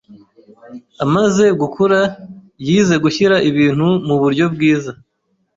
Amaze 1.03 1.45
gukura, 1.61 1.99
yize 2.65 2.95
gushyira 3.03 3.35
ibintu 3.49 3.87
muburyo 4.07 4.45
bwiza. 4.53 4.91